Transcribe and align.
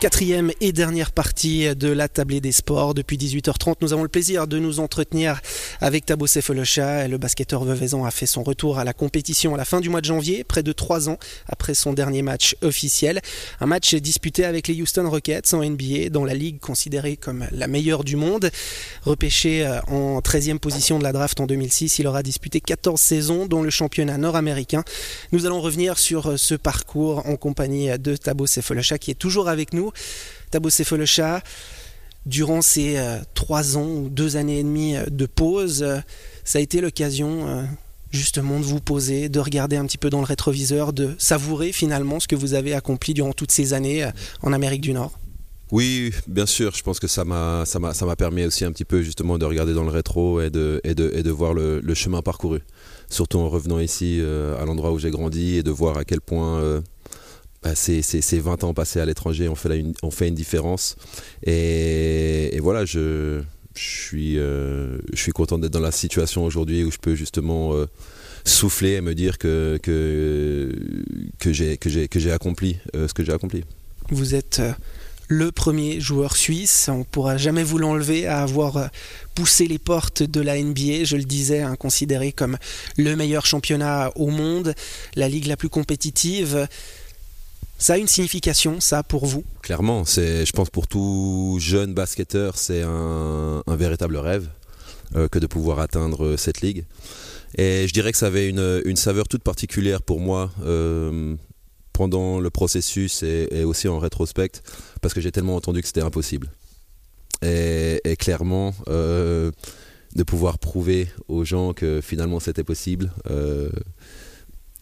Quatrième 0.00 0.50
et 0.62 0.72
dernière 0.72 1.12
partie 1.12 1.76
de 1.76 1.88
la 1.88 2.08
tablée 2.08 2.40
des 2.40 2.52
sports. 2.52 2.94
Depuis 2.94 3.18
18h30, 3.18 3.74
nous 3.82 3.92
avons 3.92 4.02
le 4.02 4.08
plaisir 4.08 4.46
de 4.46 4.58
nous 4.58 4.80
entretenir 4.80 5.42
avec 5.82 6.06
Tabo 6.06 6.26
Sefolosha. 6.26 7.06
Le 7.06 7.18
basketteur 7.18 7.64
veuvezan 7.64 8.06
a 8.06 8.10
fait 8.10 8.24
son 8.24 8.42
retour 8.42 8.78
à 8.78 8.84
la 8.84 8.94
compétition 8.94 9.54
à 9.54 9.58
la 9.58 9.66
fin 9.66 9.78
du 9.78 9.90
mois 9.90 10.00
de 10.00 10.06
janvier, 10.06 10.42
près 10.42 10.62
de 10.62 10.72
trois 10.72 11.10
ans 11.10 11.18
après 11.46 11.74
son 11.74 11.92
dernier 11.92 12.22
match 12.22 12.56
officiel. 12.62 13.20
Un 13.60 13.66
match 13.66 13.94
disputé 13.94 14.46
avec 14.46 14.68
les 14.68 14.80
Houston 14.80 15.06
Rockets 15.06 15.52
en 15.52 15.62
NBA, 15.62 16.08
dans 16.08 16.24
la 16.24 16.32
ligue 16.32 16.60
considérée 16.60 17.18
comme 17.18 17.46
la 17.52 17.66
meilleure 17.66 18.02
du 18.02 18.16
monde. 18.16 18.50
Repêché 19.02 19.66
euh, 19.66 19.82
en 19.82 20.20
13e 20.20 20.60
position 20.60 20.98
de 20.98 21.04
la 21.04 21.12
draft 21.12 21.38
en 21.40 21.46
2006, 21.46 21.98
il 21.98 22.06
aura 22.06 22.22
disputé 22.22 22.62
14 22.62 22.98
saisons, 22.98 23.44
dont 23.44 23.60
le 23.60 23.68
championnat 23.68 24.16
nord-américain. 24.16 24.82
Nous 25.32 25.44
allons 25.44 25.60
revenir 25.60 25.98
sur 25.98 26.30
euh, 26.30 26.36
ce 26.38 26.54
parcours 26.54 27.26
en 27.26 27.36
compagnie 27.36 27.90
de 27.98 28.16
Tabo 28.16 28.46
Sefolosha 28.46 28.96
qui 28.96 29.10
est 29.10 29.14
toujours 29.14 29.50
avec 29.50 29.74
nous. 29.74 29.89
Tabo 30.50 30.68
Sefolosha, 30.68 31.42
durant 32.26 32.62
ces 32.62 32.98
euh, 32.98 33.18
trois 33.34 33.76
ans 33.76 33.88
ou 33.88 34.08
deux 34.08 34.36
années 34.36 34.60
et 34.60 34.62
demie 34.62 34.96
euh, 34.96 35.06
de 35.06 35.26
pause, 35.26 35.82
euh, 35.82 35.98
ça 36.44 36.58
a 36.58 36.62
été 36.62 36.80
l'occasion 36.80 37.68
justement 38.10 38.58
de 38.58 38.64
vous 38.64 38.80
poser, 38.80 39.28
de 39.28 39.38
regarder 39.38 39.76
un 39.76 39.86
petit 39.86 39.98
peu 39.98 40.10
dans 40.10 40.18
le 40.18 40.24
rétroviseur, 40.24 40.92
de 40.92 41.14
savourer 41.18 41.70
finalement 41.70 42.18
ce 42.18 42.26
que 42.26 42.34
vous 42.34 42.54
avez 42.54 42.74
accompli 42.74 43.14
durant 43.14 43.32
toutes 43.32 43.52
ces 43.52 43.72
années 43.72 44.10
en 44.42 44.52
Amérique 44.52 44.80
du 44.80 44.92
Nord. 44.92 45.12
Oui, 45.70 46.10
bien 46.26 46.46
sûr. 46.46 46.74
Je 46.74 46.82
pense 46.82 46.98
que 46.98 47.06
ça 47.06 47.24
m'a, 47.24 47.62
ça 47.66 47.78
m'a, 47.78 47.94
ça 47.94 48.06
m'a 48.06 48.16
permis 48.16 48.44
aussi 48.44 48.64
un 48.64 48.72
petit 48.72 48.84
peu 48.84 49.02
justement 49.02 49.38
de 49.38 49.44
regarder 49.44 49.74
dans 49.74 49.84
le 49.84 49.90
rétro 49.90 50.40
et 50.40 50.50
de, 50.50 50.80
et 50.82 50.96
de, 50.96 51.12
et 51.14 51.22
de 51.22 51.30
voir 51.30 51.54
le, 51.54 51.78
le 51.80 51.94
chemin 51.94 52.20
parcouru. 52.20 52.60
Surtout 53.08 53.38
en 53.38 53.48
revenant 53.48 53.78
ici 53.78 54.20
à 54.60 54.64
l'endroit 54.64 54.90
où 54.90 54.98
j'ai 54.98 55.10
grandi 55.10 55.56
et 55.56 55.62
de 55.62 55.70
voir 55.70 55.96
à 55.96 56.04
quel 56.04 56.20
point 56.20 56.82
bah, 57.62 57.74
ces, 57.74 58.38
20 58.38 58.64
ans 58.64 58.74
passés 58.74 59.00
à 59.00 59.04
l'étranger 59.04 59.48
ont 59.48 59.54
fait, 59.54 59.78
une, 59.78 60.34
différence. 60.34 60.96
Et, 61.44 62.58
voilà, 62.60 62.84
je, 62.86 63.42
je, 63.74 63.82
suis, 63.82 64.38
euh, 64.38 64.98
je 65.12 65.20
suis 65.20 65.32
content 65.32 65.58
d'être 65.58 65.72
dans 65.72 65.80
la 65.80 65.92
situation 65.92 66.44
aujourd'hui 66.44 66.84
où 66.84 66.90
je 66.90 66.98
peux 66.98 67.14
justement 67.14 67.74
euh, 67.74 67.86
souffler 68.44 68.92
et 68.92 69.00
me 69.02 69.14
dire 69.14 69.36
que 69.36 69.78
j'ai 71.44 72.32
accompli 72.32 72.78
euh, 72.96 73.08
ce 73.08 73.14
que 73.14 73.24
j'ai 73.24 73.32
accompli. 73.32 73.64
Vous 74.08 74.34
êtes 74.34 74.62
le 75.28 75.52
premier 75.52 76.00
joueur 76.00 76.36
suisse, 76.36 76.88
on 76.90 76.98
ne 76.98 77.04
pourra 77.04 77.36
jamais 77.36 77.62
vous 77.62 77.78
l'enlever, 77.78 78.26
à 78.26 78.42
avoir 78.42 78.90
poussé 79.36 79.68
les 79.68 79.78
portes 79.78 80.24
de 80.24 80.40
la 80.40 80.60
NBA, 80.60 81.04
je 81.04 81.16
le 81.16 81.22
disais, 81.22 81.60
hein, 81.60 81.76
considéré 81.76 82.32
comme 82.32 82.56
le 82.96 83.14
meilleur 83.14 83.46
championnat 83.46 84.10
au 84.16 84.30
monde, 84.30 84.74
la 85.14 85.28
ligue 85.28 85.46
la 85.46 85.56
plus 85.56 85.68
compétitive. 85.68 86.66
Ça 87.80 87.94
a 87.94 87.96
une 87.96 88.08
signification, 88.08 88.78
ça, 88.78 89.02
pour 89.02 89.24
vous? 89.24 89.42
Clairement, 89.62 90.04
c'est, 90.04 90.44
je 90.44 90.52
pense 90.52 90.68
pour 90.68 90.86
tout 90.86 91.56
jeune 91.60 91.94
basketteur, 91.94 92.58
c'est 92.58 92.82
un, 92.82 93.62
véritable 93.68 94.18
rêve 94.18 94.50
euh, 95.16 95.28
que 95.28 95.38
de 95.38 95.46
pouvoir 95.46 95.78
atteindre 95.78 96.36
cette 96.36 96.60
ligue. 96.60 96.84
Et 97.56 97.88
je 97.88 97.92
dirais 97.94 98.12
que 98.12 98.18
ça 98.18 98.26
avait 98.26 98.50
une, 98.50 98.96
saveur 98.96 99.28
toute 99.28 99.42
particulière 99.42 100.02
pour 100.02 100.20
moi 100.20 100.50
euh, 100.62 101.34
pendant 101.94 102.38
le 102.38 102.50
processus 102.50 103.22
et, 103.22 103.64
aussi 103.64 103.88
en 103.88 103.98
rétrospect, 103.98 104.60
parce 105.00 105.14
que 105.14 105.22
j'ai 105.22 105.32
tellement 105.32 105.56
entendu 105.56 105.80
que 105.80 105.86
c'était 105.86 106.02
impossible. 106.02 106.50
Et, 107.40 108.14
clairement, 108.18 108.74
euh, 108.88 109.52
de 110.14 110.22
pouvoir 110.22 110.58
prouver 110.58 111.08
aux 111.28 111.46
gens 111.46 111.72
que 111.72 112.02
finalement 112.02 112.40
c'était 112.40 112.64
possible 112.64 113.10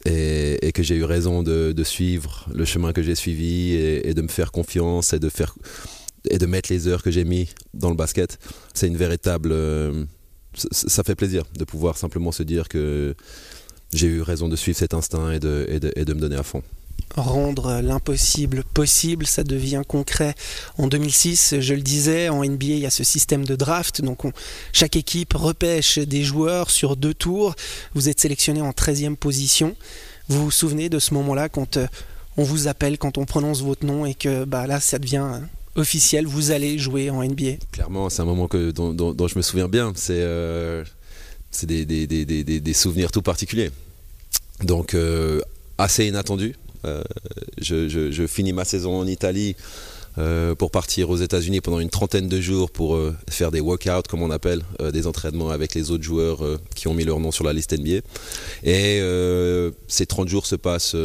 et, 0.08 0.72
que 0.72 0.82
j'ai 0.82 0.96
eu 0.96 1.04
raison 1.04 1.42
de, 1.42 1.84
suivre 1.84 2.48
le 2.54 2.64
chemin 2.64 2.92
que 2.92 3.02
j'ai 3.02 3.14
suivi 3.14 3.74
et, 3.74 4.14
de 4.14 4.22
me 4.22 4.28
faire 4.28 4.52
confiance 4.52 5.12
et 5.12 5.18
de, 5.18 5.28
faire, 5.28 5.54
et 6.30 6.38
de 6.38 6.46
mettre 6.46 6.72
les 6.72 6.88
heures 6.88 7.02
que 7.02 7.10
j'ai 7.10 7.24
mis 7.24 7.48
dans 7.74 7.90
le 7.90 7.96
basket. 7.96 8.38
C'est 8.74 8.86
une 8.86 8.96
véritable... 8.96 9.50
Euh, 9.52 10.04
ça, 10.54 11.04
fait 11.04 11.14
plaisir 11.14 11.44
de 11.56 11.64
pouvoir 11.64 11.96
simplement 11.96 12.32
se 12.32 12.42
dire 12.42 12.68
que 12.68 13.14
j'ai 13.92 14.08
eu 14.08 14.22
raison 14.22 14.48
de 14.48 14.56
suivre 14.56 14.78
cet 14.78 14.94
instinct 14.94 15.30
et 15.30 15.38
de, 15.38 15.66
et 15.68 16.04
de, 16.04 16.14
me 16.14 16.20
donner 16.20 16.36
à 16.36 16.42
fond 16.42 16.62
rendre 17.16 17.80
l'impossible 17.80 18.64
possible, 18.64 19.26
ça 19.26 19.44
devient 19.44 19.82
concret. 19.86 20.34
En 20.76 20.86
2006, 20.86 21.56
je 21.60 21.74
le 21.74 21.82
disais, 21.82 22.28
en 22.28 22.44
NBA, 22.44 22.66
il 22.66 22.78
y 22.78 22.86
a 22.86 22.90
ce 22.90 23.04
système 23.04 23.44
de 23.44 23.56
draft, 23.56 24.02
donc 24.02 24.22
chaque 24.72 24.96
équipe 24.96 25.34
repêche 25.34 25.98
des 25.98 26.22
joueurs 26.22 26.70
sur 26.70 26.96
deux 26.96 27.14
tours. 27.14 27.54
Vous 27.94 28.08
êtes 28.08 28.20
sélectionné 28.20 28.60
en 28.60 28.70
13e 28.70 29.16
position. 29.16 29.76
Vous 30.28 30.44
vous 30.44 30.50
souvenez 30.50 30.88
de 30.88 30.98
ce 30.98 31.14
moment-là 31.14 31.48
quand 31.48 31.78
euh, 31.78 31.86
on 32.36 32.42
vous 32.42 32.68
appelle, 32.68 32.98
quand 32.98 33.18
on 33.18 33.24
prononce 33.24 33.62
votre 33.62 33.84
nom 33.84 34.06
et 34.06 34.14
que 34.14 34.44
bah, 34.44 34.66
là, 34.66 34.78
ça 34.80 34.98
devient 34.98 35.40
officiel, 35.74 36.26
vous 36.26 36.50
allez 36.50 36.78
jouer 36.78 37.10
en 37.10 37.22
NBA 37.22 37.56
Clairement, 37.72 38.10
c'est 38.10 38.22
un 38.22 38.26
moment 38.26 38.48
que, 38.48 38.70
dont, 38.70 39.28
je 39.28 39.36
me 39.36 39.42
souviens 39.42 39.68
bien. 39.68 39.92
C'est 39.94 40.20
euh, 40.20 40.84
des, 41.62 41.84
des, 41.84 42.06
des, 42.06 42.44
des, 42.44 42.72
souvenirs 42.74 43.10
tout 43.10 43.22
particuliers. 43.22 43.70
Donc, 44.62 44.94
euh, 44.94 45.40
assez 45.78 46.06
inattendu. 46.06 46.54
Je, 47.60 47.88
je, 47.88 48.26
finis 48.26 48.52
ma 48.52 48.64
saison 48.64 48.98
en 48.98 49.06
Italie. 49.06 49.56
pour 50.58 50.70
partir 50.70 51.10
aux 51.10 51.16
États-Unis 51.16 51.60
pendant 51.60 51.80
une 51.80 51.90
trentaine 51.90 52.28
de 52.28 52.40
jours 52.40 52.70
pour 52.70 52.98
faire 53.30 53.50
des 53.50 53.60
workouts, 53.60 54.08
comme 54.08 54.22
on 54.22 54.30
appelle, 54.30 54.62
des 54.92 55.06
entraînements 55.06 55.50
avec 55.50 55.74
les 55.74 55.90
autres 55.90 56.02
joueurs 56.02 56.40
qui 56.74 56.88
ont 56.88 56.94
mis 56.94 57.04
leur 57.04 57.20
nom 57.20 57.30
sur 57.30 57.44
la 57.44 57.52
liste 57.52 57.72
NBA. 57.72 58.00
Et 58.64 59.00
ces 59.86 60.06
30 60.06 60.28
jours 60.28 60.46
se 60.46 60.56
passent 60.56 60.96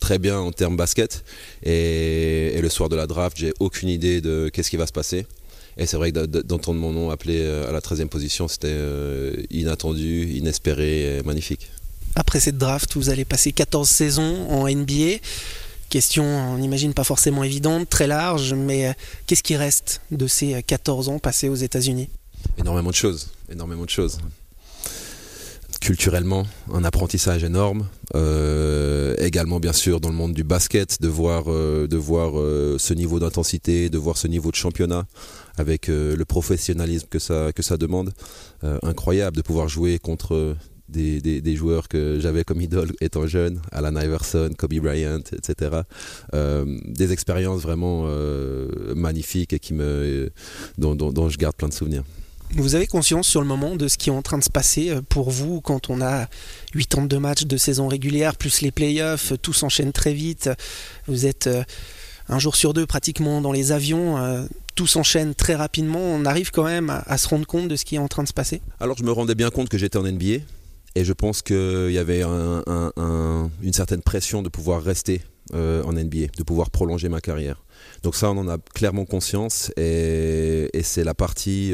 très 0.00 0.18
bien 0.18 0.38
en 0.38 0.52
termes 0.52 0.76
basket. 0.76 1.24
Et, 1.64 2.58
le 2.60 2.68
soir 2.68 2.88
de 2.88 2.96
la 2.96 3.06
draft, 3.06 3.36
j'ai 3.38 3.52
aucune 3.60 3.88
idée 3.88 4.20
de 4.20 4.48
qu'est-ce 4.52 4.70
qui 4.70 4.76
va 4.76 4.86
se 4.86 4.92
passer. 4.92 5.26
Et 5.78 5.86
c'est 5.86 5.96
vrai 5.96 6.10
que 6.10 6.24
d'entendre 6.26 6.80
mon 6.80 6.92
nom 6.92 7.10
appelé 7.10 7.40
euh, 7.40 7.68
à 7.68 7.72
la 7.72 7.80
13e 7.80 8.08
position, 8.08 8.48
c'était 8.48 8.68
euh, 8.70 9.34
inattendu, 9.50 10.30
inespéré 10.30 11.18
et 11.18 11.22
magnifique. 11.22 11.70
Après 12.16 12.40
cette 12.40 12.58
draft, 12.58 12.94
vous 12.96 13.10
allez 13.10 13.24
passer 13.24 13.52
14 13.52 13.88
saisons 13.88 14.50
en 14.50 14.68
NBA. 14.68 15.18
Question, 15.88 16.24
on 16.24 16.58
imagine 16.58 16.92
pas 16.94 17.04
forcément 17.04 17.44
évidente, 17.44 17.88
très 17.88 18.08
large, 18.08 18.54
mais 18.54 18.88
euh, 18.88 18.92
qu'est-ce 19.26 19.44
qui 19.44 19.54
reste 19.56 20.00
de 20.10 20.26
ces 20.26 20.60
14 20.62 21.08
ans 21.08 21.20
passés 21.20 21.48
aux 21.48 21.54
États-Unis? 21.54 22.08
Énormément 22.58 22.90
de 22.90 22.96
choses, 22.96 23.28
énormément 23.48 23.84
de 23.84 23.90
choses 23.90 24.18
culturellement 25.86 26.44
un 26.72 26.82
apprentissage 26.82 27.44
énorme. 27.44 27.86
Euh, 28.16 29.14
également 29.18 29.60
bien 29.60 29.72
sûr 29.72 30.00
dans 30.00 30.08
le 30.08 30.16
monde 30.16 30.32
du 30.32 30.42
basket, 30.42 31.00
de 31.00 31.06
voir, 31.06 31.44
euh, 31.46 31.86
euh, 31.88 32.76
ce 32.76 32.92
niveau 32.92 33.20
d'intensité, 33.20 33.88
de 33.88 33.96
voir 33.96 34.16
ce 34.16 34.26
niveau 34.26 34.50
de 34.50 34.56
championnat 34.56 35.06
avec 35.58 35.86
le 35.86 36.24
professionnalisme 36.24 37.06
que 37.08 37.20
ça, 37.20 37.52
que 37.54 37.62
ça 37.62 37.76
demande. 37.76 38.12
incroyable 38.82 39.36
de 39.36 39.42
pouvoir 39.42 39.68
jouer 39.68 39.98
contre 39.98 40.56
des, 40.88 41.20
des, 41.20 41.56
joueurs 41.56 41.88
que 41.88 42.18
j'avais 42.20 42.44
comme 42.44 42.60
idole 42.60 42.92
étant 43.00 43.26
jeune, 43.26 43.60
Alan 43.72 43.96
Iverson, 43.96 44.50
Kobe 44.56 44.74
Bryant, 44.74 45.22
etc. 45.32 45.82
des 46.32 47.12
expériences 47.12 47.62
vraiment 47.62 48.06
magnifiques 48.94 49.52
et 49.52 49.58
qui 49.58 49.74
me, 49.74 50.30
dont, 50.78 50.94
dont 50.94 51.28
je 51.28 51.38
garde 51.38 51.56
plein 51.56 51.68
de 51.68 51.74
souvenirs. 51.74 52.04
Vous 52.54 52.74
avez 52.74 52.86
conscience 52.86 53.26
sur 53.26 53.40
le 53.40 53.46
moment 53.46 53.76
de 53.76 53.88
ce 53.88 53.98
qui 53.98 54.08
est 54.08 54.12
en 54.12 54.22
train 54.22 54.38
de 54.38 54.44
se 54.44 54.50
passer 54.50 54.90
euh, 54.90 55.02
pour 55.06 55.30
vous 55.30 55.60
quand 55.60 55.90
on 55.90 56.00
a 56.00 56.26
82 56.72 57.18
matchs 57.18 57.44
de 57.44 57.56
saison 57.56 57.88
régulière, 57.88 58.36
plus 58.36 58.60
les 58.60 58.70
playoffs, 58.70 59.32
tout 59.42 59.52
s'enchaîne 59.52 59.92
très 59.92 60.12
vite. 60.12 60.48
Vous 61.06 61.26
êtes 61.26 61.48
euh, 61.48 61.64
un 62.28 62.38
jour 62.38 62.56
sur 62.56 62.72
deux 62.72 62.86
pratiquement 62.86 63.40
dans 63.40 63.52
les 63.52 63.72
avions, 63.72 64.18
euh, 64.18 64.46
tout 64.74 64.86
s'enchaîne 64.86 65.34
très 65.34 65.54
rapidement. 65.54 66.00
On 66.00 66.24
arrive 66.24 66.50
quand 66.50 66.64
même 66.64 66.90
à, 66.90 67.18
se 67.18 67.28
rendre 67.28 67.46
compte 67.46 67.68
de 67.68 67.76
ce 67.76 67.84
qui 67.84 67.96
est 67.96 67.98
en 67.98 68.08
train 68.08 68.22
de 68.22 68.28
se 68.28 68.34
passer 68.34 68.62
Alors 68.80 68.96
je 68.96 69.04
me 69.04 69.10
rendais 69.12 69.34
bien 69.34 69.50
compte 69.50 69.68
que 69.68 69.78
j'étais 69.78 69.98
en 69.98 70.04
NBA 70.04 70.38
et 70.96 71.04
je 71.04 71.12
pense 71.12 71.42
qu'il 71.42 71.92
y 71.92 71.98
avait 71.98 72.22
une 72.24 73.72
certaine 73.72 74.02
pression 74.02 74.42
de 74.42 74.48
pouvoir 74.48 74.82
rester 74.82 75.22
en 75.52 75.92
NBA, 75.92 76.26
de 76.36 76.42
pouvoir 76.42 76.70
prolonger 76.70 77.08
ma 77.08 77.20
carrière. 77.20 77.62
Donc 78.02 78.16
ça, 78.16 78.30
on 78.30 78.38
en 78.38 78.48
a 78.48 78.58
clairement 78.74 79.04
conscience 79.04 79.70
et, 79.76 80.68
c'est 80.82 81.04
la 81.04 81.14
partie 81.14 81.72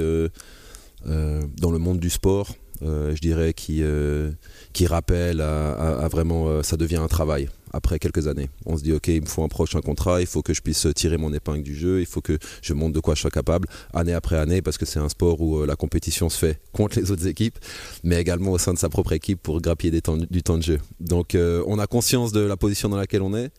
euh, 1.09 1.43
dans 1.57 1.73
le 1.73 1.79
monde 1.79 1.99
du 1.99 2.11
sport, 2.11 2.55
euh, 2.83 3.15
je 3.15 3.21
dirais, 3.21 3.55
euh, 3.71 4.31
qui 4.73 4.87
rappelle 4.87 5.41
à, 5.41 6.09
vraiment, 6.09 6.63
ça 6.63 6.77
devient 6.77 6.97
un 6.97 7.09
travail 7.09 7.49
après 7.73 7.99
quelques 7.99 8.27
années. 8.29 8.49
On 8.67 8.77
se 8.77 8.83
dit, 8.83 8.93
ok, 8.93 9.09
il 9.09 9.23
me 9.23 9.27
faut 9.27 9.43
un 9.43 9.49
prochain 9.49 9.81
contrat, 9.81 10.21
il 10.21 10.27
faut 10.27 10.43
que 10.43 10.55
je 10.55 10.61
puisse 10.61 10.87
tirer 10.95 11.17
mon 11.17 11.33
épingle 11.33 11.63
du 11.63 11.75
jeu, 11.75 12.01
il 12.01 12.07
faut 12.07 12.21
que 12.21 12.39
je 12.63 12.75
montre 12.75 12.95
de 12.95 13.01
quoi 13.01 13.15
je 13.15 13.21
sois 13.21 13.31
capable, 13.31 13.69
année 13.93 14.13
après 14.13 14.37
année, 14.37 14.63
parce 14.63 14.79
que 14.79 14.87
c'est 14.87 14.99
un 14.99 15.09
sport 15.09 15.41
où 15.41 15.65
la 15.65 15.77
compétition 15.77 16.29
se 16.29 16.39
fait 16.39 16.61
contre 16.73 16.99
les 16.99 17.11
autres 17.11 17.27
équipes, 17.27 17.59
mais 18.05 18.21
également 18.21 18.53
au 18.53 18.59
sein 18.59 18.75
de 18.75 18.79
sa 18.79 18.89
propre 18.89 19.13
équipe 19.13 19.43
pour 19.43 19.61
grappiller 19.61 19.93
du 20.31 20.43
temps 20.43 20.59
de 20.59 20.63
jeu. 20.63 20.81
Donc 21.01 21.37
on 21.37 21.79
a 21.79 21.87
conscience 21.87 22.33
de 22.33 22.41
la 22.41 22.57
position 22.57 22.89
dans 22.89 22.97
laquelle 22.97 23.23
on 23.23 23.35
est 23.35 23.51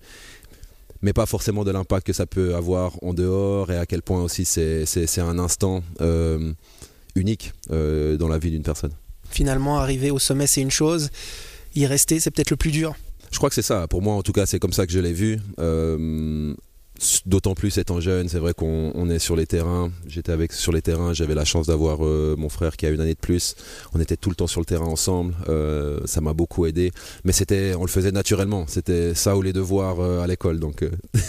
mais 1.02 1.12
pas 1.12 1.26
forcément 1.26 1.66
de 1.66 1.72
l'impact 1.72 2.08
que 2.08 2.14
ça 2.14 2.26
peut 2.26 2.56
avoir 2.56 2.94
en 3.04 3.14
dehors 3.14 3.70
et 3.72 3.78
à 3.78 3.86
quel 3.86 4.02
point 4.02 4.24
aussi 4.24 4.46
c'est 4.46 5.20
un 5.20 5.38
instant 5.38 5.84
unique 7.16 7.54
euh, 7.72 8.18
dans 8.18 8.28
la 8.28 8.38
vie 8.38 8.52
d'une 8.52 8.64
personne. 8.64 8.92
Finalement, 9.30 9.80
arriver 9.80 10.12
au 10.12 10.20
sommet, 10.20 10.48
c'est 10.48 10.62
une 10.62 10.72
chose. 10.72 11.10
Y 11.76 11.86
rester, 11.86 12.20
c'est 12.20 12.32
peut-être 12.32 12.52
le 12.52 12.58
plus 12.58 12.72
dur. 12.72 12.96
Je 13.34 13.38
crois 13.38 13.50
que 13.50 13.56
c'est 13.56 13.62
ça. 13.62 13.88
Pour 13.88 14.02
moi, 14.02 14.14
en 14.14 14.22
tout 14.22 14.32
cas, 14.32 14.46
c'est 14.46 14.60
comme 14.60 14.74
ça 14.74 14.86
que 14.86 14.94
je 14.94 15.00
l'ai 15.00 15.12
vu. 15.12 15.40
Euh, 15.60 16.54
D'autant 17.26 17.56
plus 17.56 17.76
étant 17.80 18.00
jeune, 18.00 18.30
c'est 18.30 18.38
vrai 18.38 18.54
qu'on 18.54 19.10
est 19.10 19.18
sur 19.18 19.36
les 19.36 19.48
terrains. 19.48 19.92
J'étais 20.08 20.32
avec 20.32 20.54
sur 20.54 20.72
les 20.72 20.84
terrains, 20.84 21.12
j'avais 21.12 21.34
la 21.34 21.44
chance 21.44 21.66
d'avoir 21.66 22.06
euh, 22.06 22.36
mon 22.38 22.50
frère 22.50 22.78
qui 22.78 22.86
a 22.86 22.90
une 22.90 23.02
année 23.02 23.16
de 23.16 23.20
plus. 23.20 23.56
On 23.94 24.00
était 24.00 24.16
tout 24.16 24.30
le 24.30 24.36
temps 24.36 24.46
sur 24.46 24.62
le 24.62 24.66
terrain 24.66 24.86
ensemble. 24.86 25.34
Euh, 25.50 26.00
ça 26.06 26.22
m'a 26.22 26.34
beaucoup 26.34 26.68
aidé. 26.68 26.92
Mais 27.24 27.32
c'était, 27.32 27.74
on 27.74 27.82
le 27.82 27.90
faisait 27.90 28.12
naturellement. 28.12 28.66
C'était 28.68 29.16
ça 29.16 29.36
ou 29.36 29.42
les 29.42 29.54
devoirs 29.54 30.00
euh, 30.00 30.22
à 30.22 30.28
l'école. 30.28 30.60
Donc 30.60 30.86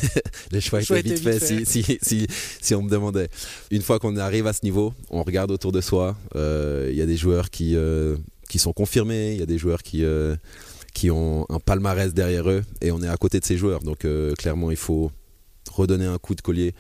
les 0.53 0.61
choix 0.61 0.83
étaient 0.83 1.01
vite 1.01 1.21
faits 1.21 1.43
si, 1.43 1.65
si, 1.65 1.99
si, 2.03 2.27
si, 2.61 2.75
on 2.75 2.83
me 2.83 2.91
demandait. 2.91 3.31
Une 3.71 3.83
fois 3.83 3.99
qu'on 3.99 4.17
arrive 4.19 4.47
à 4.47 4.53
ce 4.53 4.61
niveau, 4.65 4.93
on 5.11 5.23
regarde 5.23 5.51
autour 5.51 5.73
de 5.73 5.81
soi. 5.81 6.15
Il 6.35 6.95
y 6.95 7.01
a 7.03 7.07
des 7.07 7.17
joueurs 7.17 7.49
qui, 7.49 7.75
qui 8.51 8.59
sont 8.59 8.75
confirmés. 8.75 9.33
Il 9.33 9.41
y 9.41 9.43
a 9.43 9.47
des 9.47 9.59
joueurs 9.59 9.83
qui 9.83 10.05
qui 10.95 11.11
ont 11.11 11.45
un 11.51 11.61
palmarès 11.61 12.15
derrière 12.15 12.49
eux 12.49 12.65
et 12.81 12.91
on 12.91 13.03
est 13.03 13.09
à 13.09 13.17
côté 13.17 13.41
de 13.41 13.45
ces 13.45 13.59
joueurs. 13.59 13.81
Donc 13.81 14.07
clairement, 14.39 14.71
il 14.71 14.77
faut 14.77 15.11
redonner 15.71 16.07
un 16.07 16.19
coup 16.19 16.35
de 16.35 16.41
collier, 16.41 16.75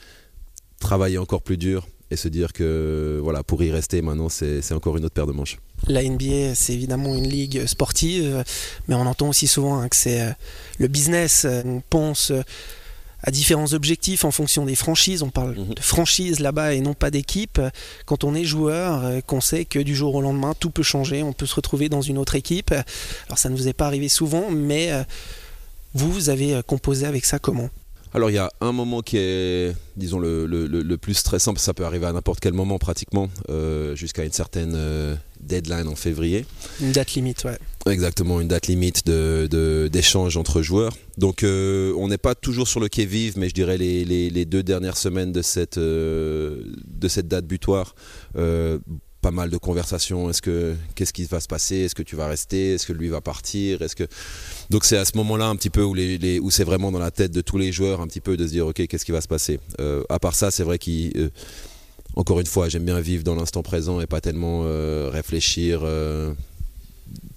travailler 0.81 1.19
encore 1.19 1.43
plus 1.43 1.57
dur 1.57 1.87
et 2.11 2.17
se 2.17 2.29
dire 2.29 2.53
que 2.53 3.21
voilà, 3.23 3.43
pour 3.43 3.63
y 3.63 3.71
rester 3.71 4.03
maintenant, 4.03 4.29
c'est 4.29 4.73
encore 4.73 4.97
une 4.97 5.05
autre 5.05 5.15
paire 5.15 5.27
de 5.27 5.33
manches. 5.33 5.59
La 5.87 6.03
NBA, 6.03 6.55
c'est 6.55 6.73
évidemment 6.73 7.15
une 7.15 7.29
ligue 7.29 7.67
sportive, 7.67 8.45
mais 8.89 8.95
on 8.95 9.07
entend 9.07 9.29
aussi 9.29 9.47
souvent 9.47 9.81
hein, 9.81 9.89
que 9.89 9.97
c'est 9.97 10.23
euh, 10.23 10.31
le 10.79 10.89
business. 10.89 11.47
On 11.65 11.83
pense 11.91 12.31
euh, 12.31 12.43
à 13.25 13.31
différents 13.31 13.73
objectifs 13.73 14.25
en 14.25 14.31
fonction 14.31 14.65
des 14.65 14.75
franchises. 14.75 15.23
On 15.23 15.31
parle 15.31 15.57
mhm. 15.57 15.75
de 15.75 15.81
franchise 15.81 16.41
là-bas 16.41 16.75
et 16.75 16.81
non 16.81 16.95
pas 16.95 17.11
d'équipe. 17.11 17.61
Quand 18.07 18.25
on 18.25 18.35
est 18.35 18.45
joueur, 18.45 19.05
euh, 19.05 19.21
qu'on 19.21 19.41
sait 19.41 19.65
que 19.65 19.79
du 19.79 19.97
jour 19.97 20.15
au 20.15 20.23
lendemain, 20.23 20.55
tout 20.59 20.71
peut 20.71 20.83
changer, 20.83 21.23
on 21.23 21.33
peut 21.33 21.47
se 21.47 21.55
retrouver 21.55 21.89
dans 21.89 22.03
une 22.03 22.19
autre 22.19 22.37
équipe. 22.37 22.73
Alors 23.27 23.39
ça 23.39 23.49
ne 23.49 23.57
vous 23.57 23.69
est 23.69 23.73
pas 23.73 23.87
arrivé 23.87 24.09
souvent, 24.09 24.51
mais 24.51 24.93
vous, 25.95 26.13
vous 26.13 26.29
avez 26.29 26.61
composé 26.67 27.07
avec 27.07 27.25
ça 27.25 27.39
comment? 27.39 27.71
Alors 28.15 28.31
il 28.31 28.35
y 28.35 28.39
a 28.39 28.49
un 28.61 28.71
moment 28.71 29.03
qui 29.03 29.17
est, 29.19 29.75
disons, 29.97 30.21
le, 30.21 30.97
plus 30.97 31.15
stressant, 31.15 31.53
parce 31.53 31.63
que 31.63 31.67
ça 31.67 31.75
peut 31.75 31.85
arriver 31.85 32.07
à 32.07 32.13
n'importe 32.13 32.39
quel 32.39 32.53
moment 32.53 32.79
pratiquement, 32.79 33.29
euh, 33.51 33.97
jusqu'à 33.97 34.25
une 34.25 34.33
certaine 34.33 34.75
euh, 34.77 35.17
deadline 35.41 35.89
en 35.89 35.97
février. 35.97 36.47
Une 36.81 36.93
date 36.93 37.15
limite, 37.15 37.43
ouais. 37.45 37.59
Exactement, 37.91 38.41
une 38.41 38.49
date 38.49 38.69
limite 38.69 39.05
d'échange 39.07 40.35
de, 40.35 40.39
entre 40.39 40.63
joueurs. 40.63 40.97
Donc 41.19 41.43
euh, 41.43 41.93
on 41.99 42.07
n'est 42.09 42.17
pas 42.17 42.37
toujours 42.37 42.69
sur 42.69 42.79
le 42.79 42.89
quai 42.89 43.05
vive, 43.05 43.37
mais 43.37 43.49
je 43.49 43.55
dirais 43.55 43.77
les, 43.77 44.05
les, 44.05 44.45
deux 44.45 44.63
dernières 44.63 44.97
semaines 44.97 45.33
de 45.33 45.43
cette, 45.43 45.79
de 45.79 47.09
cette 47.09 47.27
date 47.29 47.47
butoir 47.47 47.97
pas 49.25 49.31
mal 49.31 49.49
de 49.49 49.57
conversations. 49.57 50.29
Est-ce 50.29 50.43
que 50.43 50.75
qu'est-ce 50.95 51.15
qui 51.15 51.25
va 51.25 51.41
se 51.41 51.49
passer? 51.49 51.77
Est-ce 51.77 51.95
que 51.95 52.03
tu 52.03 52.15
vas 52.15 52.27
rester? 52.27 52.75
Est-ce 52.75 52.87
que 52.87 52.93
lui 52.93 53.09
va 53.09 53.23
partir? 53.23 53.81
Est-ce 53.81 53.97
que 53.97 54.07
donc 54.69 54.85
c'est 54.85 54.99
à 54.99 55.07
ce 55.07 55.17
moment-là 55.17 55.47
un 55.47 55.57
petit 55.57 55.71
peu 55.71 55.83
où 55.83 55.95
les, 55.95 56.39
où 56.41 56.51
c'est 56.51 56.65
vraiment 56.65 56.93
dans 56.93 56.99
la 56.99 57.11
tête 57.11 57.33
de 57.33 57.41
tous 57.41 57.57
les 57.57 57.73
joueurs 57.73 58.03
un 58.03 58.07
petit 58.07 58.21
peu 58.21 58.37
de 58.37 58.47
se 58.47 58.53
dire 58.53 58.67
ok 58.67 58.87
qu'est-ce 58.87 59.07
qui 59.07 59.13
va 59.13 59.23
se 59.23 59.29
passer? 59.29 59.61
Euh, 59.81 60.03
à 60.11 60.19
part 60.19 60.35
ça, 60.35 60.51
c'est 60.51 60.63
vrai 60.63 60.79
qu'il 60.79 61.11
euh, 61.17 61.31
encore 62.17 62.39
une 62.39 62.47
fois, 62.47 62.69
j'aime 62.69 62.85
bien 62.85 63.01
vivre 63.01 63.25
dans 63.25 63.35
l'instant 63.35 63.63
présent 63.63 63.99
et 64.03 64.07
pas 64.07 64.21
tellement 64.21 64.65
euh, 64.65 65.09
réfléchir 65.11 65.89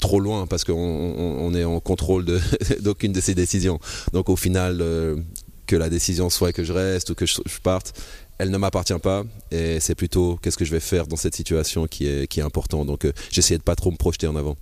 trop 0.02 0.20
loin 0.20 0.46
parce 0.46 0.66
qu'on 0.66 0.74
on, 0.74 1.54
est 1.56 1.64
en 1.64 1.80
contrôle 1.80 2.26
d'aucune 2.82 3.14
de, 3.14 3.22
ces 3.22 3.34
décisions. 3.34 3.80
Donc 4.12 4.28
au 4.28 4.36
final, 4.36 4.84
que 5.68 5.76
la 5.76 5.90
décision 5.90 6.30
soit 6.30 6.54
que 6.54 6.64
je 6.64 6.74
reste 6.74 7.10
ou 7.12 7.16
que 7.16 7.26
je 7.26 7.42
parte, 7.62 7.94
elle 8.38 8.52
ne 8.52 8.58
m'appartient 8.58 8.98
pas 9.02 9.24
et 9.52 9.80
c'est 9.80 9.96
plutôt 9.96 10.38
qu'est-ce 10.42 10.58
que 10.58 10.66
je 10.66 10.72
vais 10.72 10.80
faire 10.80 11.08
dans 11.08 11.16
cette 11.16 11.36
situation 11.36 11.88
qui 11.88 12.08
est, 12.08 12.28
qui 12.28 12.40
est 12.40 12.44
important. 12.44 12.86
Donc 12.86 13.06
euh, 13.06 13.14
j'essayais 13.32 13.58
de 13.58 13.64
pas 13.64 13.76
trop 13.76 13.92
me 13.92 13.98
projeter 13.98 14.28
en 14.28 14.36
avant. 14.36 14.58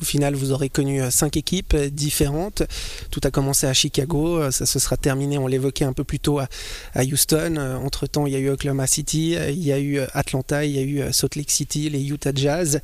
Au 0.00 0.04
final, 0.04 0.36
vous 0.36 0.52
aurez 0.52 0.68
connu 0.68 1.02
euh, 1.02 1.10
cinq 1.10 1.36
équipes 1.36 1.74
euh, 1.74 1.90
différentes. 1.90 2.62
Tout 3.10 3.20
a 3.24 3.32
commencé 3.32 3.66
à 3.66 3.74
Chicago, 3.74 4.50
ça 4.52 4.64
se 4.64 4.78
sera 4.78 4.96
terminé, 4.96 5.38
on 5.38 5.48
l'évoquait 5.48 5.84
un 5.84 5.92
peu 5.92 6.04
plus 6.04 6.20
tôt, 6.20 6.38
à, 6.38 6.48
Houston. 6.96 7.56
Entre-temps, 7.84 8.26
il 8.26 8.32
y 8.32 8.36
a 8.36 8.38
eu 8.38 8.50
Oklahoma 8.50 8.86
City, 8.86 9.36
il 9.48 9.64
y 9.64 9.72
a 9.72 9.80
eu 9.80 9.98
Atlanta, 10.12 10.64
il 10.64 10.72
y 10.72 10.78
a 10.78 10.82
eu 10.82 11.12
Salt 11.12 11.36
Lake 11.36 11.50
City, 11.50 11.90
les 11.90 12.04
Utah 12.04 12.30
Jazz. 12.32 12.80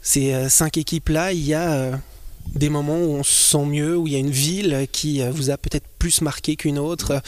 Ces 0.00 0.48
cinq 0.48 0.78
équipes-là, 0.78 1.32
il 1.32 1.44
y 1.44 1.52
a 1.52 2.00
des 2.54 2.68
moments 2.68 2.98
où 2.98 3.14
on 3.14 3.22
se 3.22 3.52
sent 3.52 3.64
mieux, 3.64 3.96
où 3.96 4.06
il 4.06 4.12
y 4.12 4.16
a 4.16 4.20
une 4.20 4.30
ville 4.30 4.86
qui 4.90 5.22
euh, 5.22 5.30
vous 5.30 5.50
a 5.50 5.56
peut-être 5.56 5.86
plus 5.98 6.22
marqué 6.22 6.56
qu'une 6.56 6.78
autre, 6.78 7.12
euh, 7.12 7.20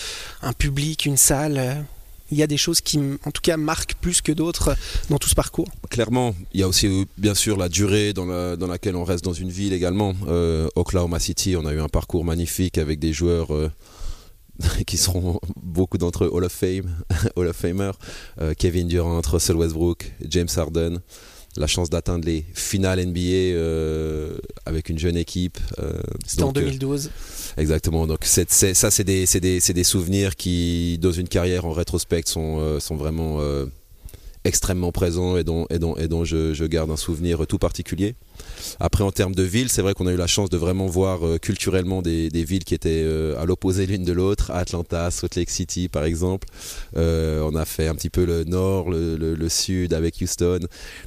un 0.43 0.53
public, 0.53 1.07
une 1.07 1.17
salle 1.17 1.59
euh, 1.59 1.75
il 2.33 2.39
y 2.39 2.45
a 2.45 2.47
des 2.47 2.57
choses 2.57 2.81
qui, 2.81 2.97
en 3.25 3.33
tout 3.33 3.43
cas, 3.43 3.57
marquent 3.57 3.95
plus 3.95 4.21
que 4.21 4.31
d'autres 4.31 4.77
dans 5.09 5.19
tout 5.19 5.29
ce 5.29 5.35
parcours. 5.35 5.67
Clairement, 5.91 6.33
il 6.53 6.61
y 6.61 6.63
a 6.63 6.69
aussi, 6.69 7.09
bien 7.19 7.35
sûr, 7.35 7.57
la 7.57 7.69
durée 7.69 8.13
dans, 8.13 8.25
laquelle 8.25 8.95
on 8.95 9.03
reste 9.03 9.25
dans 9.25 9.33
une 9.33 9.51
ville 9.51 9.73
également. 9.73 10.15
Oklahoma 10.77 11.19
City, 11.19 11.57
on 11.57 11.67
a 11.67 11.73
eu 11.73 11.81
un 11.81 11.89
parcours 11.89 12.25
magnifique 12.25 12.79
avec 12.79 13.01
des 13.01 13.13
joueurs 13.13 13.49
qui 14.87 14.97
seront 14.97 15.41
beaucoup 15.61 15.99
d'entre 15.99 16.27
eux 16.27 16.31
Hall 16.33 16.45
of 16.45 16.53
Fame, 16.53 17.03
Hall 17.35 17.49
of 17.49 17.57
Famer, 17.57 17.91
Kevin 18.57 18.87
Durant, 18.87 19.23
Russell 19.29 19.57
Westbrook, 19.57 20.13
James 20.29 20.47
Harden 20.57 21.01
la 21.57 21.67
chance 21.67 21.91
d'atteindre 21.91 22.27
les 22.27 22.45
finales 22.55 23.05
NBA 23.05 23.21
euh, 23.21 24.37
avec 24.67 24.89
une 24.89 24.99
jeune 24.99 25.17
équipe. 25.17 25.59
Euh, 25.81 26.01
C'était 26.27 26.43
en 26.45 26.53
2012. 26.53 27.07
Euh, 27.07 27.61
exactement. 27.61 28.07
Donc 28.07 28.25
ça, 28.25 28.45
c'est 28.91 29.05
des, 29.05 29.27
des, 29.27 29.85
souvenirs 29.85 30.37
qui, 30.37 30.99
dans 31.01 31.13
une 31.13 31.29
carrière 31.29 31.65
en 31.65 31.73
rétrospect, 31.73 32.23
sont, 32.27 32.79
sont 32.81 32.97
vraiment 32.97 33.41
extrêmement 34.45 34.91
présents 34.91 35.37
et 35.37 35.45
dont, 35.45 35.67
et 35.71 35.79
dont, 35.79 35.97
et 35.97 36.09
dont 36.09 36.25
je, 36.25 36.65
garde 36.65 36.91
un 36.91 36.97
souvenir 36.97 37.47
tout 37.47 37.59
particulier. 37.59 38.15
Après, 38.79 39.05
en 39.05 39.13
termes 39.13 39.35
de 39.35 39.43
villes, 39.43 39.69
c'est 39.69 39.83
vrai 39.83 39.93
qu'on 39.93 40.07
a 40.07 40.13
eu 40.13 40.17
la 40.17 40.27
chance 40.27 40.49
de 40.49 40.57
vraiment 40.57 40.87
voir 40.87 41.27
euh, 41.27 41.39
culturellement 41.39 42.01
des, 42.01 42.29
villes 42.33 42.65
qui 42.65 42.75
étaient 42.75 43.03
euh, 43.05 43.41
à 43.41 43.45
l'opposé 43.45 43.87
l'une 43.87 44.05
de 44.05 44.13
l'autre. 44.13 44.51
Atlanta, 44.51 45.11
Salt 45.11 45.37
Lake 45.37 45.51
City, 45.51 45.89
par 45.89 46.05
exemple. 46.05 46.49
Euh, 46.97 47.43
on 47.43 47.55
a 47.55 47.65
fait 47.65 47.89
un 47.89 47.95
petit 47.95 48.11
peu 48.11 48.25
le 48.25 48.45
nord, 48.45 48.91
le, 48.91 49.49
sud 49.49 49.93
avec 49.93 50.17
Houston. 50.21 50.61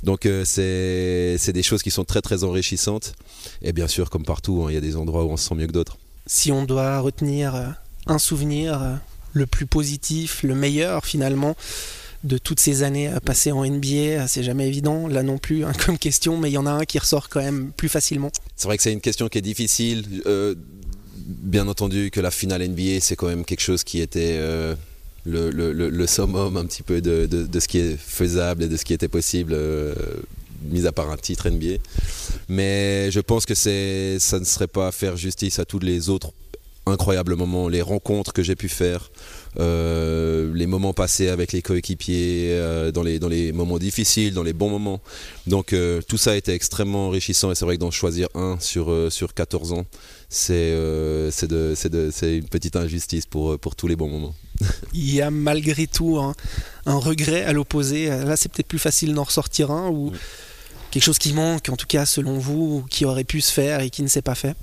Donc, 0.03 0.27
c'est 0.43 1.37
des 1.53 1.63
choses 1.63 1.81
qui 1.81 1.91
sont 1.91 2.03
très, 2.03 2.21
très 2.21 2.43
enrichissantes. 2.43 3.13
Et 3.61 3.73
bien 3.73 3.87
sûr, 3.87 4.09
comme 4.09 4.25
partout, 4.25 4.63
hein, 4.63 4.67
il 4.69 4.73
y 4.73 4.77
a 4.77 4.81
des 4.81 4.95
endroits 4.95 5.23
où 5.23 5.29
on 5.29 5.37
se 5.37 5.47
sent 5.47 5.55
mieux 5.55 5.67
que 5.67 5.71
d'autres. 5.71 5.97
Si 6.27 6.51
on 6.51 6.65
doit 6.65 6.99
retenir 6.99 7.75
un 8.05 8.17
souvenir, 8.17 8.99
le 9.33 9.45
plus 9.45 9.65
positif, 9.65 10.43
le 10.43 10.55
meilleur 10.55 11.05
finalement, 11.05 11.55
de 12.23 12.37
toutes 12.37 12.59
ces 12.59 12.83
années 12.83 13.11
passées 13.25 13.51
en 13.51 13.65
NBA, 13.65 14.27
c'est 14.27 14.43
jamais 14.43 14.67
évident, 14.67 15.07
là 15.07 15.23
non 15.23 15.37
plus, 15.37 15.65
hein, 15.65 15.71
comme 15.85 15.97
question, 15.97 16.37
mais 16.37 16.49
il 16.49 16.53
y 16.53 16.57
en 16.57 16.65
a 16.65 16.71
un 16.71 16.85
qui 16.85 16.99
ressort 16.99 17.29
quand 17.29 17.41
même 17.41 17.71
plus 17.75 17.89
facilement. 17.89 18.31
C'est 18.55 18.67
vrai 18.67 18.77
que 18.77 18.83
c'est 18.83 18.93
une 18.93 19.01
question 19.01 19.27
qui 19.27 19.37
est 19.37 19.41
difficile. 19.41 20.05
Euh, 20.25 20.55
bien 21.25 21.67
entendu 21.67 22.11
que 22.11 22.19
la 22.19 22.31
finale 22.31 22.67
NBA, 22.67 22.99
c'est 23.01 23.15
quand 23.15 23.27
même 23.27 23.45
quelque 23.45 23.61
chose 23.61 23.83
qui 23.83 24.01
était 24.01 24.37
euh, 24.39 24.75
le, 25.25 26.05
summum 26.05 26.57
un 26.57 26.65
petit 26.65 26.83
peu 26.83 27.01
de, 27.01 27.59
ce 27.59 27.67
qui 27.67 27.79
est 27.79 27.97
faisable 27.97 28.63
et 28.63 28.67
de 28.67 28.77
ce 28.77 28.85
qui 28.85 28.93
était 28.93 29.07
possible. 29.07 29.53
Euh, 29.53 29.93
mis 30.69 30.87
à 30.87 30.93
part 30.93 31.09
un 31.09 31.17
titre 31.17 31.49
NBA. 31.49 31.75
Mais 32.47 33.11
je 33.11 33.19
pense 33.19 33.45
que 33.45 33.53
ça 33.53 34.39
ne 34.39 34.45
serait 34.45 34.67
pas 34.67 34.93
faire 34.93 35.17
justice 35.17 35.59
à 35.59 35.65
tous 35.65 35.79
les 35.79 36.09
autres 36.09 36.31
incroyables 36.85 37.35
moments, 37.35 37.69
les 37.69 37.81
rencontres 37.81 38.33
que 38.33 38.43
j'ai 38.43 38.55
pu 38.55 38.69
faire, 38.69 39.11
euh, 39.59 40.22
les 40.53 40.67
moments 40.67 40.93
passés 40.93 41.29
avec 41.29 41.51
les 41.51 41.61
coéquipiers, 41.61 42.49
euh, 42.51 42.91
dans, 42.91 43.03
les, 43.03 43.19
dans 43.19 43.27
les 43.27 43.51
moments 43.51 43.79
difficiles, 43.79 44.33
dans 44.33 44.43
les 44.43 44.53
bons 44.53 44.69
moments. 44.69 45.01
Donc 45.47 45.73
euh, 45.73 46.01
tout 46.07 46.17
ça 46.17 46.31
a 46.31 46.35
été 46.35 46.53
extrêmement 46.53 47.07
enrichissant 47.07 47.51
et 47.51 47.55
c'est 47.55 47.65
vrai 47.65 47.75
que 47.75 47.81
d'en 47.81 47.91
choisir 47.91 48.27
un 48.35 48.57
sur, 48.59 49.11
sur 49.11 49.33
14 49.33 49.73
ans, 49.73 49.85
c'est 50.29 50.71
une 50.71 52.47
petite 52.49 52.75
injustice 52.75 53.25
pour, 53.25 53.59
pour 53.59 53.75
tous 53.75 53.87
les 53.87 53.95
bons 53.95 54.09
moments. 54.09 54.35
Il 54.93 55.13
y 55.13 55.21
a 55.21 55.31
malgré 55.31 55.87
tout 55.87 56.19
un, 56.19 56.33
regret 56.85 57.43
à 57.43 57.53
l'opposé. 57.53 58.07
Là, 58.07 58.35
c'est 58.35 58.51
peut-être 58.51 58.67
plus 58.67 58.79
facile 58.79 59.13
d'en 59.13 59.23
ressortir 59.23 59.71
un 59.71 59.89
ou 59.89 60.11
quelque 60.91 61.03
chose 61.03 61.17
qui 61.17 61.33
manque, 61.33 61.69
en 61.69 61.75
tout 61.75 61.87
cas 61.87 62.05
selon 62.05 62.37
vous, 62.37 62.85
qui 62.89 63.05
aurait 63.05 63.23
pu 63.23 63.41
se 63.41 63.51
faire 63.51 63.81
et 63.81 63.89
qui 63.89 64.03
ne 64.03 64.07
s'est 64.07 64.21
pas 64.21 64.35
fait. 64.35 64.55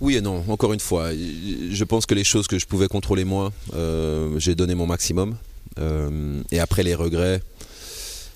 Oui 0.00 0.16
et 0.16 0.20
non, 0.20 0.44
encore 0.48 0.72
une 0.72 0.80
fois, 0.80 1.10
je 1.12 1.84
pense 1.84 2.04
que 2.04 2.14
les 2.14 2.24
choses 2.24 2.46
que 2.46 2.58
je 2.58 2.66
pouvais 2.66 2.88
contrôler 2.88 3.24
moi, 3.24 3.52
euh, 3.74 4.38
j'ai 4.38 4.54
donné 4.54 4.74
mon 4.74 4.86
maximum. 4.86 5.36
Euh, 5.78 6.42
et 6.50 6.58
après 6.58 6.82
les 6.82 6.94
regrets, 6.94 7.40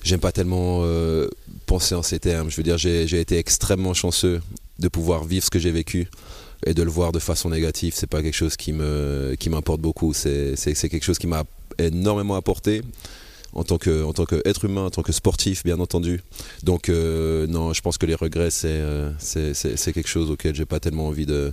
j'aime 0.03 0.19
pas 0.19 0.31
tellement 0.31 0.81
euh, 0.83 1.27
penser 1.67 1.93
en 1.93 2.01
ces 2.01 2.19
termes. 2.19 2.49
Je 2.49 2.57
veux 2.57 2.63
dire, 2.63 2.77
j'ai 2.77 3.19
été 3.19 3.37
extrêmement 3.37 3.93
chanceux 3.93 4.41
de 4.79 4.87
pouvoir 4.87 5.23
vivre 5.23 5.45
ce 5.45 5.51
que 5.51 5.59
j'ai 5.59 5.71
vécu 5.71 6.07
et 6.65 6.73
de 6.73 6.81
le 6.81 6.89
voir 6.89 7.11
de 7.11 7.19
façon 7.19 7.49
négative. 7.49 7.93
C'est 7.95 8.09
pas 8.09 8.23
quelque 8.23 8.35
chose 8.35 8.55
qui 8.55 8.73
qui 9.39 9.49
m'importe 9.49 9.81
beaucoup. 9.81 10.13
C'est 10.13 10.55
quelque 10.55 11.03
chose 11.03 11.19
qui 11.19 11.27
m'a 11.27 11.43
énormément 11.77 12.35
apporté 12.35 12.81
en 13.53 13.63
tant 13.63 13.77
que 13.77 14.03
en 14.03 14.13
tant 14.13 14.25
qu'être 14.25 14.65
humain, 14.65 14.85
en 14.85 14.89
tant 14.89 15.03
que 15.03 15.11
sportif, 15.11 15.63
bien 15.63 15.79
entendu. 15.79 16.21
Donc 16.63 16.89
euh, 16.89 17.47
non, 17.47 17.73
je 17.73 17.81
pense 17.81 17.97
que 17.97 18.05
les 18.05 18.15
regrets 18.15 18.49
euh, 18.65 19.11
c'est 19.19 19.53
c'est 19.53 19.93
quelque 19.93 20.09
chose 20.09 20.31
auquel 20.31 20.55
j'ai 20.55 20.65
pas 20.65 20.79
tellement 20.79 21.07
envie 21.07 21.25
de 21.25 21.51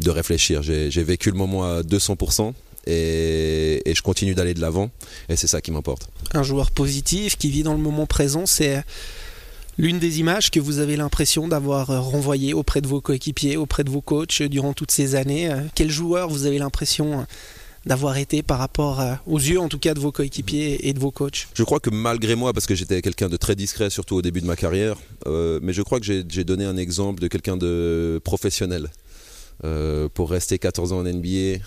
de 0.00 0.10
réfléchir. 0.10 0.62
J'ai 0.62 1.02
vécu 1.02 1.30
le 1.30 1.36
moment 1.36 1.64
à 1.64 1.80
200%. 1.82 2.52
Et, 2.88 3.82
et 3.84 3.96
je 3.96 4.02
continue 4.02 4.36
d'aller 4.36 4.54
de 4.54 4.60
l'avant 4.60 4.90
et 5.28 5.34
c'est 5.34 5.48
ça 5.48 5.60
qui 5.60 5.72
m'importe. 5.72 6.08
Un 6.34 6.44
joueur 6.44 6.70
positif 6.70 7.36
qui 7.36 7.50
vit 7.50 7.64
dans 7.64 7.72
le 7.72 7.80
moment 7.80 8.06
présent, 8.06 8.46
c'est 8.46 8.84
l'une 9.76 9.98
des 9.98 10.20
images 10.20 10.52
que 10.52 10.60
vous 10.60 10.78
avez 10.78 10.96
l'impression 10.96 11.48
d'avoir 11.48 11.88
renvoyé 11.88 12.54
auprès 12.54 12.80
de 12.80 12.86
vos 12.86 13.00
coéquipiers, 13.00 13.56
auprès 13.56 13.82
de 13.82 13.90
vos 13.90 14.02
coachs 14.02 14.40
durant 14.42 14.72
toutes 14.72 14.92
ces 14.92 15.16
années. 15.16 15.50
Quel 15.74 15.90
joueur 15.90 16.28
vous 16.28 16.46
avez 16.46 16.58
l'impression 16.58 17.26
d'avoir 17.86 18.16
été 18.18 18.42
par 18.42 18.58
rapport 18.58 19.02
aux 19.26 19.38
yeux 19.38 19.60
en 19.60 19.68
tout 19.68 19.78
cas 19.78 19.94
de 19.94 20.00
vos 20.00 20.12
coéquipiers 20.12 20.88
et 20.88 20.92
de 20.92 20.98
vos 20.98 21.10
coachs 21.10 21.48
Je 21.54 21.62
crois 21.62 21.80
que 21.80 21.90
malgré 21.90 22.34
moi, 22.34 22.52
parce 22.52 22.66
que 22.66 22.74
j'étais 22.74 23.00
quelqu'un 23.00 23.28
de 23.28 23.36
très 23.36 23.54
discret, 23.54 23.90
surtout 23.90 24.16
au 24.16 24.22
début 24.22 24.40
de 24.40 24.46
ma 24.46 24.56
carrière, 24.56 24.96
mais 25.26 25.72
je 25.72 25.82
crois 25.82 26.00
que 26.00 26.06
j'ai 26.06 26.44
donné 26.44 26.64
un 26.64 26.76
exemple 26.76 27.20
de 27.20 27.28
quelqu'un 27.28 27.56
de 27.56 28.20
professionnel. 28.24 28.88
pour 30.14 30.30
rester 30.30 30.58
14 30.58 30.92
ans 30.92 30.98
en 30.98 31.04
NBA, 31.04 31.60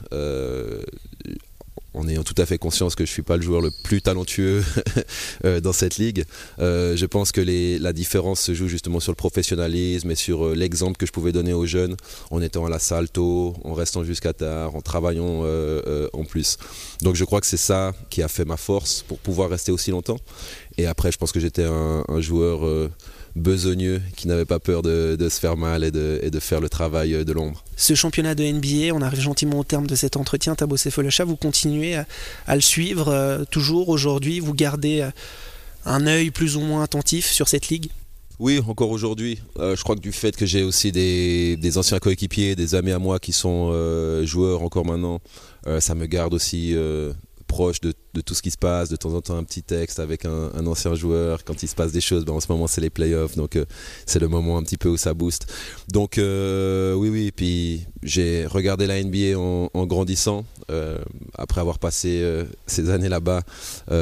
en 1.93 2.07
ayant 2.07 2.23
tout 2.23 2.35
à 2.37 2.45
fait 2.45 2.57
conscience 2.57 2.95
que 2.95 3.05
je 3.05 3.11
ne 3.11 3.13
suis 3.13 3.21
pas 3.21 3.35
le 3.35 3.41
joueur 3.41 3.61
le 3.61 3.71
plus 3.71 4.01
talentueux 4.01 4.63
euh, 5.45 5.59
dans 5.59 5.73
cette 5.73 5.97
ligue. 5.97 6.23
Euh, 6.59 6.95
je 6.95 7.05
pense 7.05 7.31
que 7.31 7.41
la 7.41 7.93
différence 7.93 8.41
se 8.41 8.53
joue 8.53 8.67
justement 8.67 8.99
sur 8.99 9.11
le 9.11 9.15
professionnalisme 9.15 10.11
et 10.11 10.15
sur 10.15 10.45
euh, 10.45 10.55
l'exemple 10.55 10.97
que 10.97 11.05
je 11.05 11.11
pouvais 11.11 11.31
donner 11.31 11.53
aux 11.53 11.65
jeunes 11.65 11.95
en 12.31 12.41
étant 12.41 12.65
à 12.65 12.69
la 12.69 12.79
salle 12.79 13.09
tôt, 13.09 13.55
en 13.63 13.73
restant 13.73 14.03
jusqu'à 14.03 14.33
tard, 14.33 14.75
en 14.75 14.81
travaillant 14.81 15.43
en 16.13 16.23
plus. 16.25 16.57
Donc 17.01 17.15
je 17.15 17.23
crois 17.25 17.41
que 17.41 17.47
c'est 17.47 17.57
ça 17.57 17.93
qui 18.09 18.21
a 18.21 18.27
fait 18.27 18.45
ma 18.45 18.57
force 18.57 19.03
pour 19.07 19.19
pouvoir 19.19 19.49
rester 19.49 19.71
aussi 19.71 19.91
longtemps. 19.91 20.19
Et 20.77 20.85
après, 20.85 21.11
je 21.11 21.17
pense 21.17 21.31
que 21.31 21.39
j'étais 21.39 21.65
un, 21.65 22.03
joueur 22.19 22.89
besogneux 23.35 24.01
qui 24.15 24.27
n'avait 24.27 24.45
pas 24.45 24.59
peur 24.59 24.81
de, 24.81 25.17
se 25.29 25.39
faire 25.39 25.57
mal 25.57 25.83
et 25.83 25.91
de, 25.91 26.39
faire 26.39 26.61
le 26.61 26.69
travail 26.69 27.13
euh, 27.13 27.23
de 27.23 27.33
l'ombre. 27.33 27.63
Ce 27.75 27.93
championnat 27.93 28.35
de 28.35 28.43
NBA, 28.43 28.93
on 28.93 29.01
arrive 29.01 29.19
gentiment 29.19 29.59
au 29.59 29.63
terme 29.63 29.87
de 29.87 29.95
cet 29.95 30.17
entretien. 30.17 30.55
Tabo 30.55 30.77
Sefolosha, 30.77 31.23
vous 31.23 31.35
continuez 31.35 31.95
à, 31.95 32.55
le 32.55 32.61
suivre 32.61 33.09
euh, 33.09 33.43
toujours 33.49 33.89
aujourd'hui 33.89 34.39
Vous 34.39 34.53
gardez 34.53 35.01
euh, 35.01 35.11
un 35.85 36.07
œil 36.07 36.31
plus 36.31 36.55
ou 36.55 36.61
moins 36.61 36.83
attentif 36.83 37.25
sur 37.29 37.47
cette 37.47 37.69
ligue? 37.69 37.89
Oui, 38.39 38.61
encore 38.65 38.89
aujourd'hui. 38.89 39.41
je 39.57 39.81
crois 39.83 39.97
que 39.97 40.01
du 40.01 40.13
fait 40.13 40.33
que 40.33 40.45
j'ai 40.45 40.63
aussi 40.63 40.93
des, 40.93 41.77
anciens 41.77 41.99
coéquipiers, 41.99 42.55
des 42.55 42.73
amis 42.73 42.91
à 42.91 42.99
moi 42.99 43.19
qui 43.19 43.33
sont 43.33 43.73
joueurs 44.23 44.63
encore 44.63 44.85
maintenant, 44.85 45.19
ça 45.79 45.93
me 45.93 46.05
garde 46.05 46.33
aussi 46.33 46.73
proche 47.49 47.81
de, 47.81 47.93
tout 48.21 48.35
ce 48.35 48.41
qui 48.41 48.51
se 48.51 48.57
passe, 48.57 48.89
de 48.89 48.95
temps 48.95 49.13
en 49.13 49.21
temps 49.21 49.35
un 49.35 49.43
petit 49.43 49.63
texte 49.63 49.99
avec 49.99 50.23
un, 50.25 50.65
ancien 50.67 50.93
joueur, 50.93 51.43
quand 51.43 51.63
il 51.63 51.67
se 51.67 51.75
passe 51.75 51.91
des 51.91 51.99
choses, 51.99 52.23
ben 52.23 52.33
en 52.33 52.39
ce 52.39 52.49
moment 52.49 52.67
c'est 52.67 52.79
les 52.79 52.91
playoffs, 52.91 53.35
donc 53.35 53.55
euh, 53.55 53.65
c'est 54.05 54.19
le 54.19 54.27
moment 54.27 54.57
un 54.57 54.63
petit 54.63 54.77
peu 54.77 54.87
où 54.89 54.97
ça 54.97 55.13
booste. 55.13 55.51
Donc 55.91 56.17
euh, 56.17 56.93
oui, 56.93 57.09
oui, 57.09 57.31
puis 57.35 57.85
j'ai 58.03 58.45
regardé 58.45 58.87
la 58.87 59.03
NBA 59.03 59.37
en, 59.37 59.85
grandissant, 59.87 60.45
euh, 60.69 60.99
après 61.33 61.59
avoir 61.59 61.79
passé 61.79 62.23
ces 62.67 62.89
années 62.91 63.09
là-bas, 63.09 63.41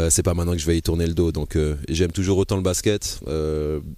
c'est 0.10 0.24
pas 0.24 0.34
maintenant 0.34 0.54
que 0.54 0.60
je 0.60 0.68
vais 0.68 0.78
y 0.78 0.82
tourner 0.82 1.08
le 1.08 1.14
dos, 1.14 1.32
donc 1.32 1.58
j'aime 1.88 2.12
toujours 2.12 2.38
autant 2.38 2.58
le 2.58 2.64
basket, 2.64 3.22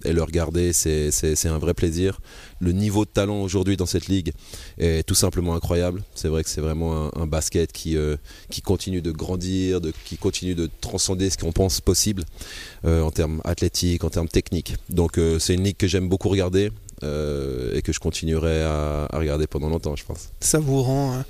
et 0.04 0.12
le 0.12 0.22
regarder 0.22 0.72
c'est 0.72 1.46
un 1.46 1.58
vrai 1.58 1.74
plaisir. 1.74 2.20
Le 2.60 2.72
niveau 2.72 3.04
de 3.04 3.10
talent 3.10 3.40
aujourd'hui 3.40 3.76
dans 3.76 3.86
cette 3.86 4.06
ligue 4.08 4.32
est 4.78 5.06
tout 5.06 5.14
simplement 5.14 5.54
incroyable, 5.54 6.02
c'est 6.14 6.28
vrai 6.28 6.44
que 6.44 6.50
c'est 6.50 6.60
vraiment 6.60 7.10
un, 7.16 7.26
basket 7.26 7.72
qui, 7.72 7.96
qui 8.50 8.60
continue 8.62 9.02
de 9.02 9.12
grandir 9.12 9.80
qui 10.04 10.16
continue 10.16 10.54
de 10.54 10.68
transcender 10.80 11.30
ce 11.30 11.38
qu'on 11.38 11.52
pense 11.52 11.80
possible 11.80 12.24
euh, 12.84 13.02
en 13.02 13.10
termes 13.10 13.40
athlétiques, 13.44 14.04
en 14.04 14.10
termes 14.10 14.28
techniques. 14.28 14.76
Donc 14.88 15.18
euh, 15.18 15.38
c'est 15.38 15.54
une 15.54 15.64
ligue 15.64 15.76
que 15.76 15.86
j'aime 15.86 16.08
beaucoup 16.08 16.28
regarder 16.28 16.70
euh, 17.02 17.74
et 17.76 17.82
que 17.82 17.92
je 17.92 18.00
continuerai 18.00 18.62
à, 18.62 19.08
regarder 19.12 19.46
pendant 19.46 19.68
longtemps, 19.68 19.96
je 19.96 20.04
pense. 20.04 20.30
Ça 20.40 20.58
vous 20.58 20.82
rend 20.82 21.24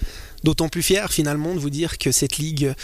d'autant 0.44 0.68
plus 0.68 0.82
fier 0.82 1.12
finalement 1.12 1.54
de 1.54 1.59
vous 1.59 1.70
dire 1.70 1.99
que 1.99 2.12
cette 2.12 2.38
ligue 2.38 2.75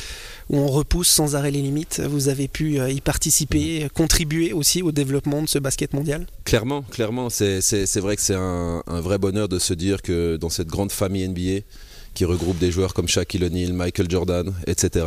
où 0.49 0.59
on 0.59 0.67
repousse 0.67 1.09
sans 1.09 1.35
arrêt 1.35 1.51
les 1.51 1.63
limites, 1.63 2.01
vous 2.01 2.29
avez 2.29 2.49
pu 2.49 2.79
y 2.79 3.01
participer, 3.01 3.85
mmh. 3.85 3.89
contribuer 3.91 4.53
aussi 4.53 4.83
au 4.83 4.93
développement 4.93 5.43
de 5.43 5.49
ce 5.49 5.59
basket 5.59 5.93
mondial? 5.93 6.27
Clairement, 6.45 6.83
clairement, 6.83 7.31
c'est 7.31 7.61
vrai 7.97 8.17
que 8.17 8.23
c'est 8.23 8.35
un, 8.35 8.83
un, 8.87 9.01
vrai 9.01 9.19
bonheur 9.19 9.49
de 9.49 9.59
se 9.59 9.75
dire 9.75 10.03
que 10.03 10.37
dans 10.37 10.51
cette 10.51 10.69
grande 10.69 10.93
famille 10.93 11.27
NBA, 11.29 11.65
qui 12.17 12.25
regroupe 12.25 12.59
des 12.59 12.73
joueurs 12.73 12.95
comme 12.95 13.07
Shaquille 13.07 13.45
O'Neal, 13.45 13.75
Michael 13.75 14.11
Jordan, 14.11 14.53
etc. 14.67 15.07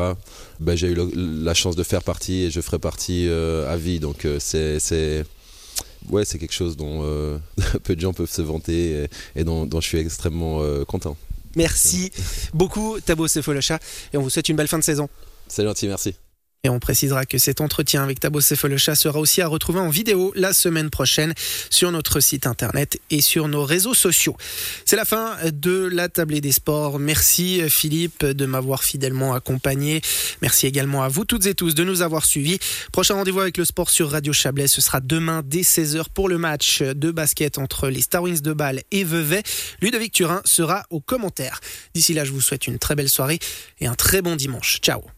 Ben, 0.59 0.75
j'ai 0.77 0.89
eu 0.89 0.97
la 1.15 1.55
chance 1.55 1.75
de 1.75 1.83
faire 1.83 2.03
partie 2.03 2.43
et 2.43 2.51
je 2.51 2.61
ferai 2.61 2.77
partie 2.77 3.27
euh, 3.27 3.69
à 3.69 3.77
vie. 3.77 3.99
Donc 3.99 4.25
euh, 4.25 4.37
c'est 4.39 5.25
ouais, 6.09 6.23
c'est 6.23 6.37
quelque 6.37 6.53
chose 6.53 6.77
dont 6.77 7.01
euh, 7.03 7.39
peu 7.83 7.95
de 7.95 7.99
gens 7.99 8.13
peuvent 8.13 8.29
se 8.29 8.43
vanter 8.43 9.07
et, 9.35 9.43
dont, 9.43 9.67
je 9.73 9.87
suis 9.87 9.97
extrêmement 9.97 10.61
content. 10.85 11.17
Merci 11.55 12.11
beaucoup 12.53 12.99
Tabo 12.99 13.27
Sefolocha 13.27 13.79
et 14.13 14.17
on 14.17 14.21
vous 14.21 14.29
souhaite 14.29 14.49
une 14.49 14.55
belle 14.55 14.67
fin 14.67 14.79
de 14.79 14.83
saison. 14.83 15.09
C'est 15.47 15.63
gentil, 15.63 15.87
merci. 15.87 16.15
Et 16.63 16.69
on 16.69 16.79
précisera 16.79 17.25
que 17.25 17.37
cet 17.37 17.61
entretien 17.61 18.03
avec 18.03 18.19
Tabo 18.19 18.41
Sefolosha 18.41 18.93
sera 18.95 19.19
aussi 19.19 19.41
à 19.41 19.47
retrouver 19.47 19.79
en 19.79 19.89
vidéo 19.89 20.33
la 20.35 20.51
semaine 20.51 20.89
prochaine 20.89 21.33
sur 21.69 21.89
notre 21.91 22.19
site 22.19 22.47
internet 22.47 22.99
et 23.09 23.21
sur 23.21 23.47
nos 23.47 23.63
réseaux 23.63 23.93
sociaux. 23.93 24.35
C'est 24.83 24.97
la 24.97 25.05
fin 25.05 25.37
de 25.53 25.89
la 25.91 26.09
tablée 26.09 26.41
des 26.41 26.51
sports. 26.51 26.99
Merci 26.99 27.61
Philippe 27.69 28.25
de 28.25 28.45
m'avoir 28.45 28.83
fidèlement 28.83 29.33
accompagné. 29.33 30.01
Merci 30.41 30.67
également 30.67 31.01
à 31.01 31.07
vous 31.07 31.23
toutes 31.23 31.45
et 31.45 31.55
tous 31.55 31.75
de 31.75 31.85
nous 31.85 32.01
avoir 32.01 32.25
suivis. 32.25 32.59
Prochain 32.91 33.13
rendez-vous 33.13 33.39
avec 33.39 33.57
le 33.57 33.63
sport 33.63 33.89
sur 33.89 34.11
Radio 34.11 34.33
Chablais, 34.33 34.67
ce 34.67 34.81
sera 34.81 34.99
demain 34.99 35.43
dès 35.45 35.61
16h 35.61 36.07
pour 36.13 36.27
le 36.27 36.37
match 36.37 36.81
de 36.81 37.11
basket 37.11 37.57
entre 37.57 37.87
les 37.87 38.01
Star 38.01 38.23
Wings 38.23 38.41
de 38.41 38.51
Bâle 38.51 38.81
et 38.91 39.05
Vevey. 39.05 39.43
Ludovic 39.81 40.11
Turin 40.11 40.41
sera 40.43 40.85
aux 40.89 40.99
commentaires. 40.99 41.61
D'ici 41.93 42.13
là, 42.13 42.25
je 42.25 42.31
vous 42.31 42.41
souhaite 42.41 42.67
une 42.67 42.79
très 42.79 42.95
belle 42.95 43.09
soirée 43.09 43.39
et 43.79 43.87
un 43.87 43.95
très 43.95 44.21
bon 44.21 44.35
dimanche. 44.35 44.79
Ciao 44.81 45.09